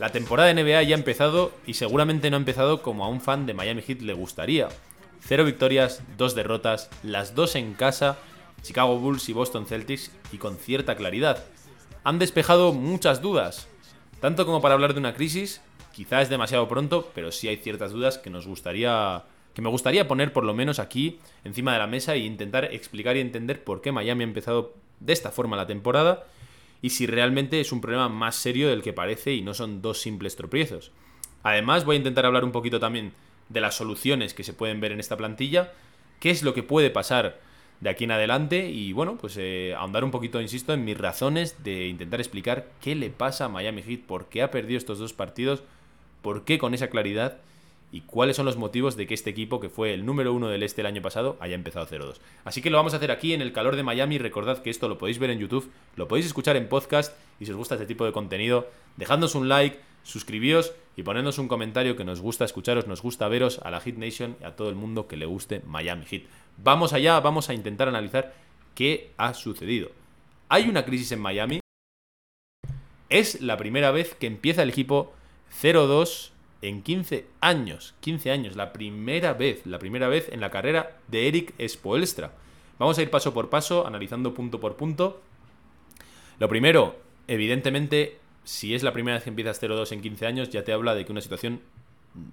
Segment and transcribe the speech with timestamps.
[0.00, 3.20] La temporada de NBA ya ha empezado y seguramente no ha empezado como a un
[3.20, 4.70] fan de Miami Heat le gustaría.
[5.20, 8.16] Cero victorias, dos derrotas, las dos en casa,
[8.62, 11.44] Chicago Bulls y Boston Celtics y con cierta claridad.
[12.02, 13.68] Han despejado muchas dudas,
[14.22, 15.60] tanto como para hablar de una crisis,
[15.92, 20.08] quizá es demasiado pronto, pero sí hay ciertas dudas que nos gustaría que me gustaría
[20.08, 23.82] poner por lo menos aquí encima de la mesa e intentar explicar y entender por
[23.82, 26.24] qué Miami ha empezado de esta forma la temporada
[26.82, 30.00] y si realmente es un problema más serio del que parece y no son dos
[30.00, 30.92] simples tropiezos.
[31.42, 33.12] Además, voy a intentar hablar un poquito también
[33.48, 35.72] de las soluciones que se pueden ver en esta plantilla,
[36.20, 37.40] qué es lo que puede pasar
[37.80, 41.62] de aquí en adelante y bueno, pues eh, ahondar un poquito, insisto, en mis razones
[41.64, 45.12] de intentar explicar qué le pasa a Miami Heat, por qué ha perdido estos dos
[45.12, 45.62] partidos,
[46.22, 47.38] por qué con esa claridad
[47.92, 50.62] y cuáles son los motivos de que este equipo, que fue el número uno del
[50.62, 52.16] este el año pasado, haya empezado 0-2.
[52.44, 54.18] Así que lo vamos a hacer aquí en el calor de Miami.
[54.18, 57.50] Recordad que esto lo podéis ver en YouTube, lo podéis escuchar en podcast y si
[57.50, 62.04] os gusta este tipo de contenido, dejadnos un like, suscribíos y ponednos un comentario que
[62.04, 65.08] nos gusta escucharos, nos gusta veros a la Hit Nation y a todo el mundo
[65.08, 66.22] que le guste Miami Heat.
[66.58, 68.34] Vamos allá, vamos a intentar analizar
[68.74, 69.90] qué ha sucedido.
[70.48, 71.60] Hay una crisis en Miami.
[73.08, 75.12] Es la primera vez que empieza el equipo
[75.60, 76.30] 0-2
[76.62, 77.94] en 15 años.
[78.00, 82.32] 15 años, la primera vez, la primera vez en la carrera de Eric Spoelstra.
[82.78, 85.20] Vamos a ir paso por paso, analizando punto por punto.
[86.38, 86.96] Lo primero,
[87.28, 90.94] evidentemente, si es la primera vez que empiezas 0-2 en 15 años, ya te habla
[90.94, 91.60] de que una situación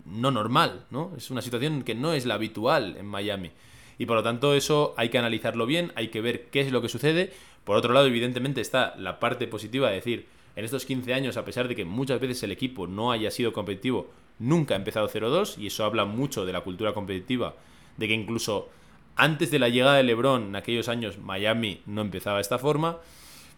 [0.05, 1.13] no normal, ¿no?
[1.17, 3.51] Es una situación que no es la habitual en Miami.
[3.97, 6.81] Y por lo tanto, eso hay que analizarlo bien, hay que ver qué es lo
[6.81, 7.33] que sucede.
[7.63, 10.27] Por otro lado, evidentemente, está la parte positiva de decir,
[10.57, 13.53] en estos 15 años, a pesar de que muchas veces el equipo no haya sido
[13.53, 14.09] competitivo,
[14.39, 17.53] nunca ha empezado 0-2 y eso habla mucho de la cultura competitiva,
[17.95, 18.67] de que incluso
[19.15, 22.97] antes de la llegada de LeBron en aquellos años Miami no empezaba de esta forma.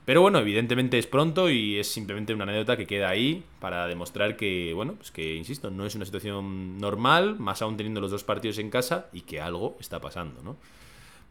[0.04, 4.36] Pero bueno, evidentemente es pronto y es simplemente una anécdota que queda ahí para demostrar
[4.36, 8.26] que, bueno, pues que, insisto, no es una situación normal, más aún teniendo los dos
[8.26, 10.58] partidos en casa y que algo está pasando, ¿no?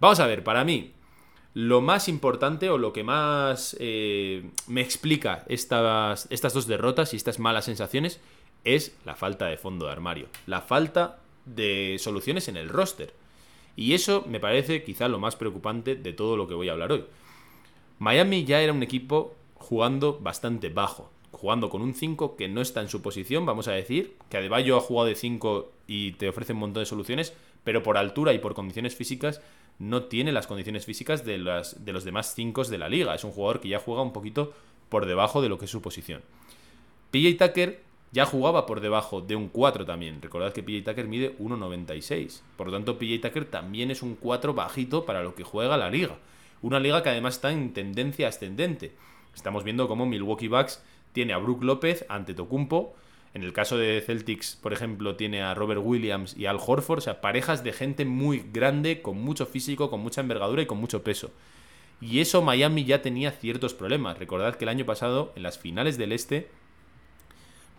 [0.00, 0.92] Vamos a ver, para mí,
[1.54, 7.16] lo más importante o lo que más eh, me explica estas, estas dos derrotas y
[7.16, 8.20] estas malas sensaciones
[8.64, 13.14] es la falta de fondo de armario, la falta de soluciones en el roster.
[13.76, 16.92] Y eso me parece quizá lo más preocupante de todo lo que voy a hablar
[16.92, 17.04] hoy.
[17.98, 22.80] Miami ya era un equipo jugando bastante bajo, jugando con un 5 que no está
[22.80, 26.52] en su posición, vamos a decir, que Adebayo ha jugado de 5 y te ofrece
[26.52, 27.32] un montón de soluciones,
[27.64, 29.40] pero por altura y por condiciones físicas
[29.78, 33.14] no tiene las condiciones físicas de, las, de los demás 5 de la liga.
[33.14, 34.52] Es un jugador que ya juega un poquito
[34.88, 36.22] por debajo de lo que es su posición.
[37.10, 37.80] PJ Tucker
[38.10, 40.20] ya jugaba por debajo de un 4 también.
[40.20, 42.40] Recordad que PJ Tucker mide 1,96.
[42.56, 45.90] Por lo tanto, PJ Tucker también es un 4 bajito para lo que juega la
[45.90, 46.16] liga.
[46.62, 48.92] Una liga que además está en tendencia ascendente.
[49.34, 52.94] Estamos viendo cómo Milwaukee Bucks tiene a Brook López ante Tocumpo.
[53.38, 57.02] En el caso de Celtics, por ejemplo, tiene a Robert Williams y Al Horford, o
[57.02, 61.04] sea, parejas de gente muy grande, con mucho físico, con mucha envergadura y con mucho
[61.04, 61.30] peso.
[62.00, 64.18] Y eso Miami ya tenía ciertos problemas.
[64.18, 66.48] Recordad que el año pasado, en las finales del Este,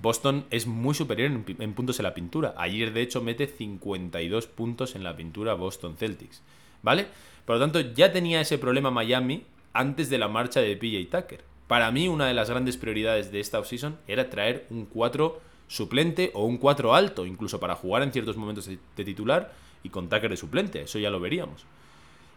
[0.02, 2.56] Boston es muy superior en, puntos en la pintura.
[2.58, 6.42] Ayer, de hecho, mete 52 puntos en la pintura Boston Celtics.
[6.84, 7.08] ¿Vale?
[7.44, 9.44] Por lo tanto, ya tenía ese problema Miami
[9.74, 11.44] antes de la marcha de PJ Tucker.
[11.68, 16.32] Para mí, una de las grandes prioridades de esta offseason era traer un 4 suplente
[16.34, 19.54] o un 4 alto, incluso para jugar en ciertos momentos de, titular
[19.84, 20.82] y con Tucker de suplente.
[20.82, 21.66] Eso ya lo veríamos.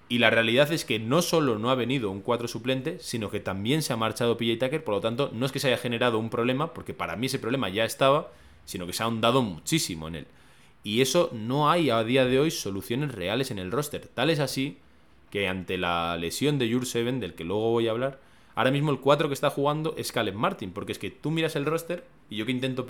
[0.08, 3.40] Y la realidad es que no solo no ha venido un 4 suplente, sino que
[3.40, 6.18] también se ha marchado PJ Tucker, por lo tanto, no es que se haya generado
[6.18, 8.30] un problema, porque para mí ese problema ya estaba,
[8.66, 10.26] sino que se ha ahondado muchísimo en él.
[10.84, 14.08] Y eso no hay a día de hoy soluciones reales en el roster.
[14.08, 14.76] Tal es así
[15.30, 18.20] que ante la lesión de Jure Seven, del que luego voy a hablar,
[18.54, 21.56] ahora mismo el 4 que está jugando es Caleb Martin, porque es que tú miras
[21.56, 22.86] el roster y yo que intento,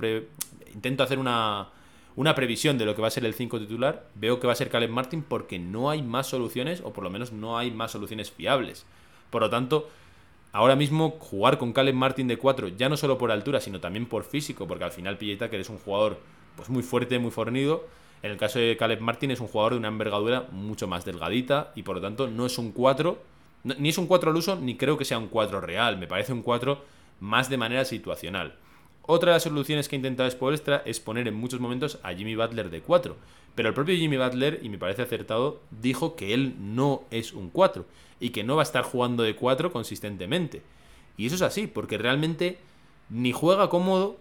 [0.72, 1.68] intento hacer una,
[2.14, 4.56] una previsión de lo que va a ser el 5 titular, veo que va a
[4.56, 7.90] ser Caleb Martin porque no hay más soluciones, o por lo menos no hay más
[7.90, 8.86] soluciones fiables.
[9.30, 9.90] Por lo tanto,
[10.52, 14.06] ahora mismo jugar con Caleb Martin de 4, ya no solo por altura, sino también
[14.06, 16.20] por físico, porque al final Pilleta, que es un jugador
[16.54, 17.84] pues muy fuerte, muy fornido,
[18.22, 21.72] en el caso de Caleb Martin es un jugador de una envergadura mucho más delgadita
[21.74, 23.20] y por lo tanto no es un 4,
[23.64, 26.32] ni es un 4 al uso, ni creo que sea un 4 real, me parece
[26.32, 26.80] un 4
[27.18, 28.54] más de manera situacional.
[29.04, 32.36] Otra de las soluciones que ha intentado Spoelstra es poner en muchos momentos a Jimmy
[32.36, 33.16] Butler de 4.
[33.54, 37.50] Pero el propio Jimmy Butler, y me parece acertado, dijo que él no es un
[37.50, 37.84] 4
[38.20, 40.62] y que no va a estar jugando de 4 consistentemente.
[41.16, 42.58] Y eso es así, porque realmente
[43.10, 44.16] ni juega cómodo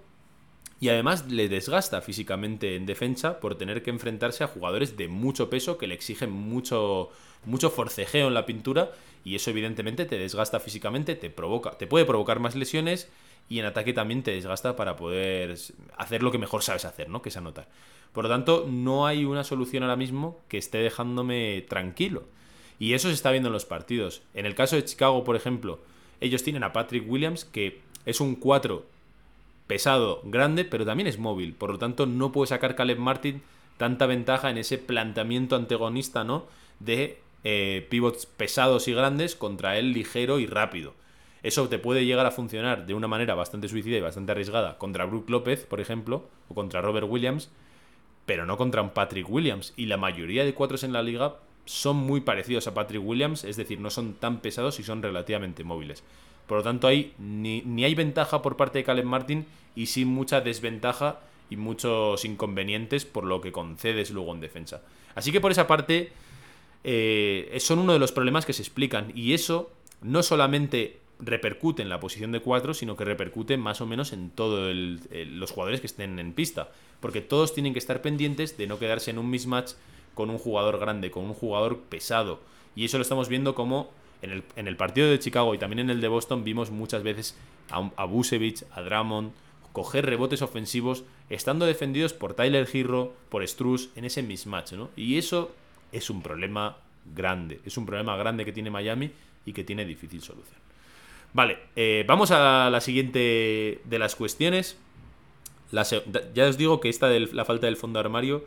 [0.82, 5.48] y además le desgasta físicamente en defensa por tener que enfrentarse a jugadores de mucho
[5.48, 7.12] peso que le exigen mucho,
[7.46, 8.92] mucho forcejeo en la pintura
[9.24, 13.10] y eso evidentemente te desgasta físicamente, te provoca, te puede provocar más lesiones
[13.48, 15.56] y en ataque también te desgasta para poder
[15.98, 17.22] hacer lo que mejor sabes hacer, ¿no?
[17.22, 17.68] Que es anotar.
[18.12, 22.24] Por lo tanto, no hay una solución ahora mismo que esté dejándome tranquilo.
[22.80, 24.24] Y eso se está viendo en los partidos.
[24.34, 25.80] En el caso de Chicago, por ejemplo,
[26.22, 28.91] ellos tienen a Patrick Williams, que es un 4
[29.72, 31.54] pesado, grande, pero también es móvil.
[31.54, 33.42] Por lo tanto, no puede sacar Caleb Martin
[33.78, 36.44] tanta ventaja en ese planteamiento antagonista, ¿no?
[36.82, 40.94] De eh, pivots pesados y grandes contra él ligero y rápido.
[41.42, 45.06] Eso te puede llegar a funcionar de una manera bastante suicida y bastante arriesgada contra
[45.06, 47.50] Brook López, por ejemplo, o contra Robert Williams,
[48.26, 49.74] pero no contra un Patrick Williams.
[49.78, 53.56] Y la mayoría de cuatros en la liga son muy parecidos a Patrick Williams, es
[53.56, 56.04] decir, no son tan pesados y son relativamente móviles.
[56.52, 60.04] Por lo tanto, hay, ni, ni hay ventaja por parte de Caleb Martin y sí
[60.04, 64.82] mucha desventaja y muchos inconvenientes por lo que concedes luego en defensa.
[65.16, 66.12] Así que por esa parte
[66.84, 69.72] eh, son uno de los problemas que se explican y eso
[70.02, 74.30] no solamente repercute en la posición de 4, sino que repercute más o menos en
[74.30, 76.70] todos los jugadores que estén en pista.
[77.00, 79.72] Porque todos tienen que estar pendientes de no quedarse en un mismatch
[80.16, 82.42] con un jugador grande, con un jugador pesado.
[82.76, 86.02] Y eso lo estamos viendo como en el, partido de Chicago y también en el
[86.02, 87.38] de Boston vimos muchas veces
[87.70, 89.32] a, a Busevich, a Drummond,
[89.74, 94.90] coger rebotes ofensivos estando defendidos por Tyler Hero, por Struz en ese mismatch, ¿no?
[94.96, 95.52] Y eso
[95.92, 96.78] es un problema
[97.16, 99.12] grande, es un problema grande que tiene Miami
[99.46, 100.60] y que tiene difícil solución.
[101.34, 104.78] Vale, eh, vamos a la siguiente de las cuestiones.
[105.72, 108.46] ya os digo que esta de la falta del fondo armario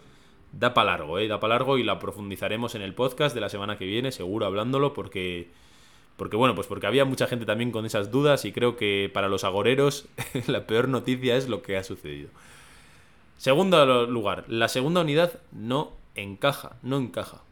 [0.53, 3.49] da para largo, eh, da para largo y la profundizaremos en el podcast de la
[3.49, 5.49] semana que viene, seguro hablándolo, porque,
[6.17, 9.29] porque bueno, pues porque había mucha gente también con esas dudas y creo que para
[9.29, 10.07] los agoreros
[10.47, 12.31] la peor noticia es lo que ha sucedido.
[13.37, 17.43] Segundo lugar, la segunda unidad no encaja, no encaja.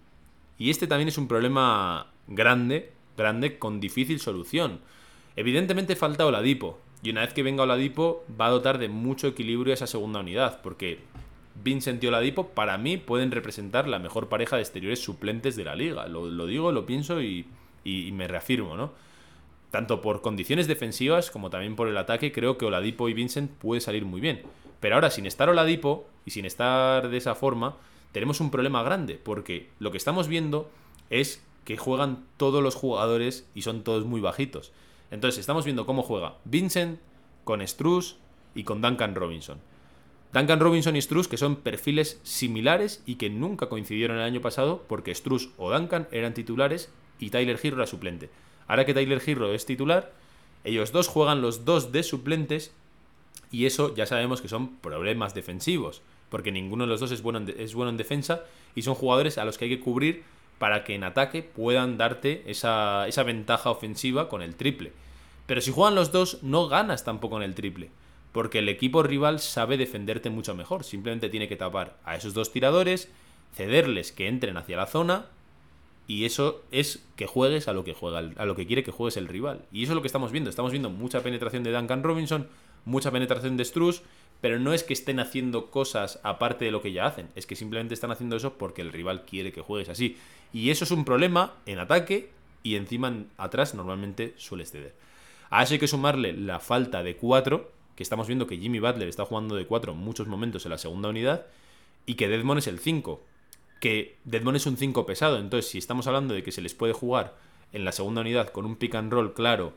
[0.58, 4.80] Y este también es un problema grande, grande con difícil solución.
[5.34, 9.72] Evidentemente falta Oladipo, y una vez que venga Oladipo va a dotar de mucho equilibrio
[9.72, 11.00] a esa segunda unidad, porque
[11.62, 15.74] Vincent y Oladipo para mí pueden representar la mejor pareja de exteriores suplentes de la
[15.74, 16.06] liga.
[16.06, 17.46] Lo, digo, lo pienso y,
[17.84, 18.92] y, me reafirmo, ¿no?
[19.70, 23.80] Tanto por condiciones defensivas como también por el ataque, creo que Oladipo y Vincent puede
[23.80, 24.42] salir muy bien.
[24.80, 27.76] Pero ahora, sin estar Oladipo y sin estar de esa forma,
[28.12, 30.70] tenemos un problema grande, porque lo que estamos viendo
[31.08, 34.72] es que juegan todos los jugadores y son todos muy bajitos.
[35.10, 36.98] Entonces estamos viendo cómo juega Vincent
[37.44, 38.16] con Struz
[38.54, 39.58] y con Duncan Robinson.
[40.32, 44.84] Duncan Robinson y Struz que son perfiles similares y que nunca coincidieron el año pasado
[44.88, 46.90] porque Struz o Duncan eran titulares
[47.22, 48.30] y Tyler Hero era suplente.
[48.66, 50.12] Ahora que Tyler Hero es titular,
[50.64, 52.72] ellos dos juegan los dos de suplentes
[53.50, 56.02] y eso ya sabemos que son problemas defensivos
[56.32, 59.36] porque ninguno de los dos es bueno, en es bueno en defensa y son jugadores
[59.36, 60.24] a los que hay que cubrir
[60.58, 64.92] para que en ataque puedan darte esa, esa ventaja ofensiva con el triple.
[65.44, 67.90] Pero si juegan los dos, no ganas tampoco en el triple.
[68.32, 70.84] Porque el equipo rival sabe defenderte mucho mejor.
[70.84, 73.10] Simplemente tiene que tapar a esos dos tiradores,
[73.54, 75.26] cederles que entren hacia la zona.
[76.06, 79.16] Y eso es que juegues a lo que juega, a lo que quiere que juegues
[79.16, 79.64] el rival.
[79.72, 80.50] Y eso es lo que estamos viendo.
[80.50, 82.48] Estamos viendo mucha penetración de Duncan Robinson,
[82.84, 84.02] mucha penetración de Struz,
[84.40, 87.54] pero no es que estén haciendo cosas aparte de lo que ya hacen, es que
[87.54, 90.16] simplemente están haciendo eso porque el rival quiere que juegues así.
[90.52, 92.30] Y eso es un problema en ataque
[92.64, 94.94] y encima atrás normalmente suele ceder.
[95.48, 99.08] A eso hay que sumarle la falta de 4, que estamos viendo que Jimmy Butler
[99.08, 101.46] está jugando de 4 en muchos momentos en la segunda unidad,
[102.04, 103.22] y que Deadmon es el 5.
[103.82, 106.92] Que Deadmon es un 5 pesado, entonces si estamos hablando de que se les puede
[106.92, 107.34] jugar
[107.72, 109.72] en la segunda unidad con un pick and roll claro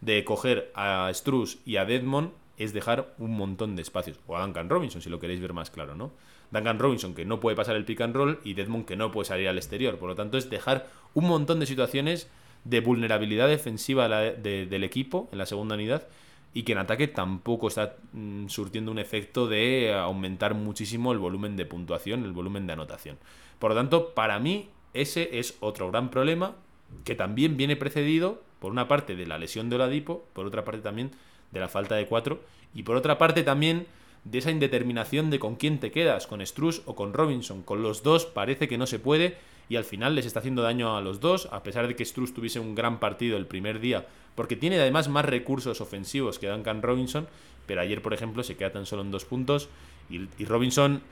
[0.00, 4.20] de coger a Struz y a Deadmon, es dejar un montón de espacios.
[4.28, 6.12] O a Duncan Robinson, si lo queréis ver más claro, ¿no?
[6.52, 9.26] Duncan Robinson que no puede pasar el pick and roll y Deadmond que no puede
[9.26, 9.98] salir al exterior.
[9.98, 12.30] Por lo tanto, es dejar un montón de situaciones
[12.62, 16.06] de vulnerabilidad defensiva del equipo en la segunda unidad
[16.54, 21.56] y que en ataque tampoco está mm, surtiendo un efecto de aumentar muchísimo el volumen
[21.56, 23.18] de puntuación, el volumen de anotación.
[23.58, 26.54] Por lo tanto, para mí ese es otro gran problema
[27.04, 30.80] que también viene precedido por una parte de la lesión de Oladipo, por otra parte
[30.80, 31.10] también
[31.50, 32.40] de la falta de cuatro.
[32.74, 33.86] Y por otra parte también
[34.24, 37.62] de esa indeterminación de con quién te quedas, con Struz o con Robinson.
[37.62, 39.36] Con los dos parece que no se puede
[39.68, 42.32] y al final les está haciendo daño a los dos, a pesar de que Struz
[42.32, 46.82] tuviese un gran partido el primer día, porque tiene además más recursos ofensivos que Duncan
[46.82, 47.28] Robinson,
[47.66, 49.68] pero ayer, por ejemplo, se queda tan solo en dos puntos
[50.08, 51.02] y, Robinson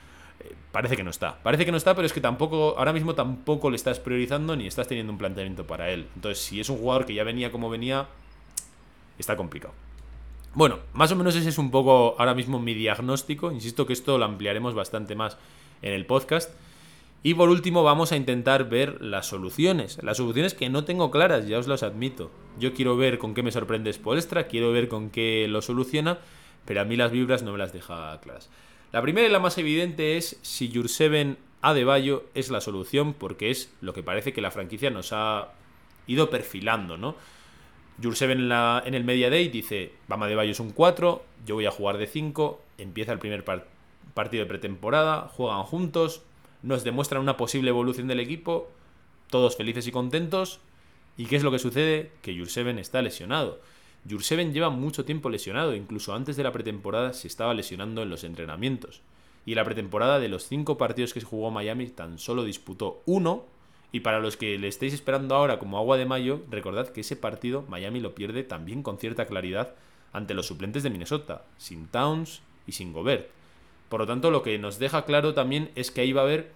[0.73, 1.39] parece que no está.
[1.43, 4.67] Parece que no está, pero es que tampoco, ahora mismo tampoco le estás priorizando ni
[4.67, 6.07] estás teniendo un planteamiento para él.
[6.15, 8.09] Entonces, si es un jugador que ya venía como venía,
[9.19, 9.75] está complicado.
[10.55, 13.53] Bueno, más o menos ese es un poco ahora mismo mi diagnóstico.
[13.53, 15.37] Insisto que esto lo ampliaremos bastante más
[15.83, 16.51] en el podcast.
[17.23, 20.03] Y por último vamos a intentar ver las soluciones.
[20.03, 22.31] Las soluciones que no tengo claras, ya os las admito.
[22.59, 26.19] Yo quiero ver con qué me sorprende Spolstra, quiero ver con qué lo soluciona,
[26.65, 28.49] pero a mí las vibras no me las deja claras.
[28.93, 33.73] La primera y la más evidente es si Jurseven Adebayo es la solución, porque es
[33.81, 35.53] lo que parece que la franquicia nos ha
[36.07, 37.17] ido perfilando, ¿no?
[38.03, 41.71] Jurseven en, en el Media Day dice, Bama Adebayo es un 4, yo voy a
[41.71, 46.23] jugar de 5, empieza el primer partido de pretemporada, juegan juntos,
[46.63, 48.71] nos demuestran una posible evolución del equipo,
[49.31, 50.61] todos felices y contentos,
[51.17, 52.13] ¿y qué es lo que sucede?
[52.23, 53.61] Que Jurseven está lesionado.
[54.09, 58.25] Jurseven lleva mucho tiempo lesionado, incluso antes de la pretemporada se estaba lesionando en los
[58.25, 59.01] entrenamientos.
[59.45, 63.45] Y la pretemporada de los cinco partidos que se jugó Miami tan solo disputó uno.
[63.93, 67.17] Y para los que le estéis esperando ahora como agua de mayo, recordad que ese
[67.17, 69.75] partido Miami lo pierde también con cierta claridad
[70.13, 73.29] ante los suplentes de Minnesota, sin Towns y sin Gobert.
[73.89, 76.53] Por lo tanto, lo que nos deja claro también es que ahí va a haber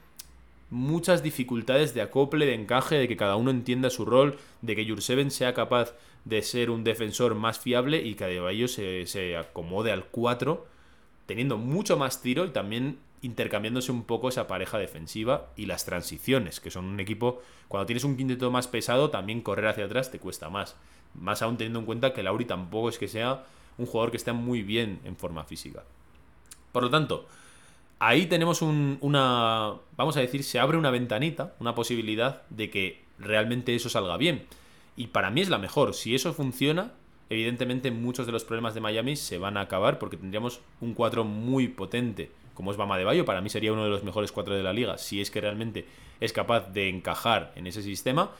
[0.70, 4.88] muchas dificultades de acople, de encaje, de que cada uno entienda su rol, de que
[4.88, 9.92] Jurseven sea capaz de ser un defensor más fiable y que Adebayo se, se acomode
[9.92, 10.66] al 4,
[11.26, 16.60] teniendo mucho más tiro y también intercambiándose un poco esa pareja defensiva y las transiciones,
[16.60, 20.18] que son un equipo, cuando tienes un quinteto más pesado, también correr hacia atrás te
[20.18, 20.76] cuesta más.
[21.14, 23.44] Más aún teniendo en cuenta que Lauri tampoco es que sea
[23.78, 25.84] un jugador que esté muy bien en forma física.
[26.72, 27.26] Por lo tanto,
[27.98, 33.74] ahí tenemos una, vamos a decir, se abre una ventanita, una posibilidad de que realmente
[33.74, 34.46] eso salga bien.
[35.00, 35.94] Y para mí es la mejor.
[35.94, 36.92] Si eso funciona,
[37.30, 41.24] evidentemente muchos de los problemas de Miami se van a acabar porque tendríamos un 4
[41.24, 43.24] muy potente, como es Bama de Bayo.
[43.24, 45.86] Para mí sería uno de los mejores 4 de la liga, si es que realmente
[46.20, 48.32] es capaz de encajar en ese sistema.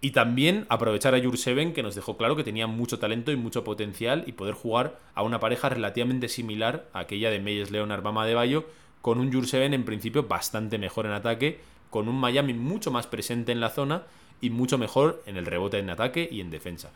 [0.00, 3.64] Y también aprovechar a Jurseven, que nos dejó claro que tenía mucho talento y mucho
[3.64, 8.24] potencial, y poder jugar a una pareja relativamente similar a aquella de Meyers Leonard Bama
[8.24, 8.66] de Bayo,
[9.02, 11.58] con un Jurseven en principio bastante mejor en ataque,
[11.90, 14.04] con un Miami mucho más presente en la zona
[14.40, 16.90] y mucho mejor en el rebote en ataque y en defensa.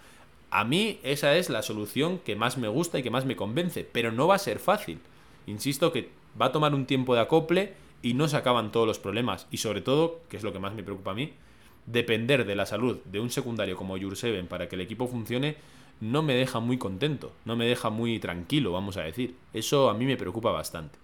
[0.51, 3.89] A mí esa es la solución que más me gusta y que más me convence,
[3.91, 5.01] pero no va a ser fácil.
[5.47, 7.73] Insisto que va a tomar un tiempo de acople
[8.03, 9.47] y no se acaban todos los problemas.
[9.51, 11.33] Y sobre todo, que es lo que más me preocupa a mí,
[11.87, 15.57] depender de la salud de un secundario como Jurseven para que el equipo funcione
[16.01, 19.37] no me deja muy contento, no me deja muy tranquilo, vamos a decir.
[19.53, 20.99] Eso a mí me preocupa bastante.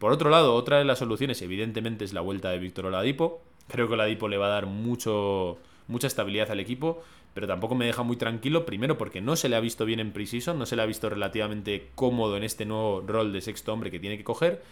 [0.00, 3.40] Por otro lado, otra de las soluciones evidentemente es la vuelta de Víctor Oladipo.
[3.68, 5.58] Creo que Oladipo le va a dar mucho
[5.88, 7.02] mucha estabilidad al equipo,
[7.34, 10.12] pero tampoco me deja muy tranquilo, primero porque no se le ha visto bien en
[10.12, 13.90] Precision, no se le ha visto relativamente cómodo en este nuevo rol de sexto hombre
[13.90, 14.62] que tiene que coger,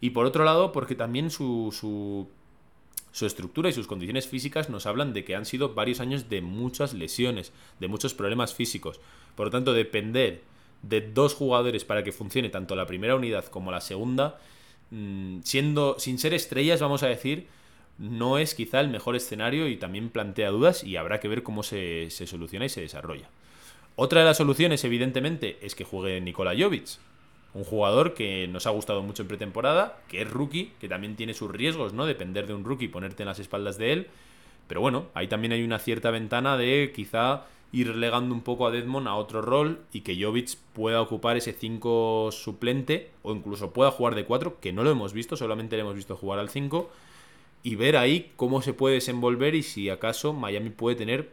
[0.00, 2.28] y por otro lado porque también su, su,
[3.12, 6.40] su estructura y sus condiciones físicas nos hablan de que han sido varios años de
[6.40, 9.00] muchas lesiones, de muchos problemas físicos,
[9.34, 10.42] por lo tanto depender
[10.82, 14.38] de dos jugadores para que funcione tanto la primera unidad como la segunda,
[14.90, 17.48] mm, siendo sin ser estrellas, vamos a decir,
[17.98, 21.62] no es quizá el mejor escenario y también plantea dudas y habrá que ver cómo
[21.62, 23.28] se, soluciona y se desarrolla.
[23.96, 26.98] Otra de las soluciones, evidentemente, es que juegue Nikola Jovic,
[27.54, 31.34] un jugador que nos ha gustado mucho en pretemporada, que es rookie, que también tiene
[31.34, 32.06] sus riesgos, ¿no?
[32.06, 34.06] Depender de un rookie y ponerte en las espaldas de él.
[34.68, 38.70] Pero bueno, ahí también hay una cierta ventana de quizá ir relegando un poco a
[38.70, 43.90] Deadmond a otro rol y que Jovic pueda ocupar ese 5 suplente o incluso pueda
[43.90, 46.90] jugar de 4, que no lo hemos visto, solamente le hemos visto jugar al 5
[47.62, 51.30] y ver ahí cómo se puede desenvolver y si acaso Miami puede tener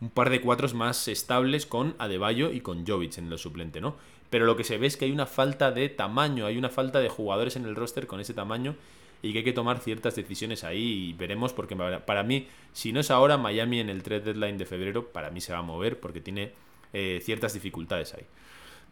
[0.00, 3.96] un par de cuatros más estables con Adebayo y con Jovic en el suplente, ¿no?
[4.30, 7.00] Pero lo que se ve es que hay una falta de tamaño, hay una falta
[7.00, 8.76] de jugadores en el roster con ese tamaño
[9.22, 13.00] y que hay que tomar ciertas decisiones ahí y veremos porque para mí, si no
[13.00, 15.98] es ahora, Miami en el trade deadline de febrero, para mí se va a mover
[15.98, 16.52] porque tiene
[16.92, 18.24] eh, ciertas dificultades ahí.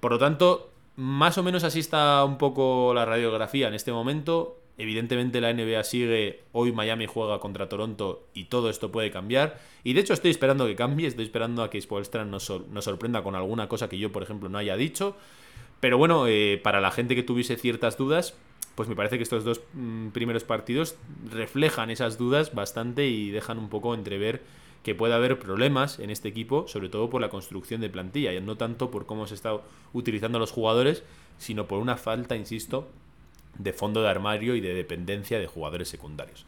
[0.01, 4.59] Por lo tanto, más o menos así está un poco la radiografía en este momento.
[4.79, 9.59] Evidentemente la NBA sigue, hoy Miami juega contra Toronto y todo esto puede cambiar.
[9.85, 13.23] Y de hecho estoy esperando que cambie, estoy esperando a que Spolstra nos, nos sorprenda
[13.23, 15.17] con alguna cosa que yo, por ejemplo, no haya dicho.
[15.81, 18.35] Pero bueno, eh, para la gente que tuviese ciertas dudas,
[18.75, 20.97] pues me parece que estos dos mm, primeros partidos
[21.31, 24.43] reflejan esas dudas bastante y dejan un poco entrever
[24.83, 28.41] que puede haber problemas en este equipo, sobre todo por la construcción de plantilla, y
[28.41, 29.59] no tanto por cómo se está
[29.93, 31.03] utilizando los jugadores,
[31.39, 32.89] sino por una falta, insisto,
[33.59, 36.47] de fondo de armario y de dependencia de jugadores secundarios.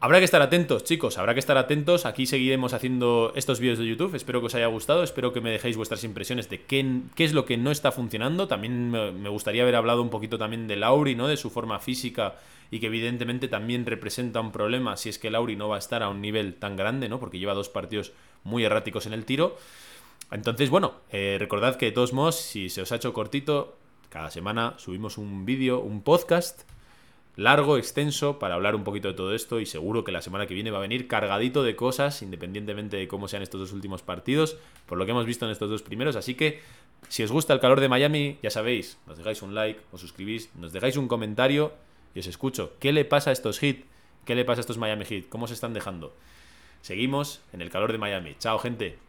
[0.00, 2.06] Habrá que estar atentos, chicos, habrá que estar atentos.
[2.06, 4.14] Aquí seguiremos haciendo estos vídeos de YouTube.
[4.14, 7.32] Espero que os haya gustado, espero que me dejéis vuestras impresiones de qué, qué es
[7.32, 8.46] lo que no está funcionando.
[8.46, 11.26] También me, gustaría haber hablado un poquito también de Lauri, ¿no?
[11.26, 12.36] De su forma física
[12.70, 16.04] y que evidentemente también representa un problema si es que Lauri no va a estar
[16.04, 17.18] a un nivel tan grande, ¿no?
[17.18, 18.12] Porque lleva dos partidos
[18.44, 19.56] muy erráticos en el tiro.
[20.30, 23.76] Entonces, bueno, eh, recordad que de todos modos, si se os ha hecho cortito,
[24.08, 26.62] cada semana subimos un vídeo, un podcast
[27.36, 30.54] largo, extenso, para hablar un poquito de todo esto y seguro que la semana que
[30.54, 34.56] viene va a venir cargadito de cosas, independientemente de cómo sean estos dos últimos partidos,
[34.86, 36.16] por lo que hemos visto en estos dos primeros.
[36.16, 36.60] Así que,
[37.08, 40.50] si os gusta el calor de Miami, ya sabéis, nos dejáis un like, os suscribís,
[40.56, 41.72] nos dejáis un comentario
[42.12, 42.72] y os escucho.
[42.80, 43.86] ¿Qué le pasa a estos hits?
[44.24, 45.28] ¿Qué le pasa a estos Miami Heat?
[45.28, 46.14] ¿Cómo se están dejando?
[46.82, 48.34] Seguimos en el calor de Miami.
[48.38, 49.07] Chao, gente.